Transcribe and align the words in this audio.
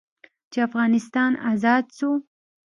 چې 0.51 0.57
افغانستان 0.67 1.31
ازاد 1.51 1.85
سو. 1.97 2.09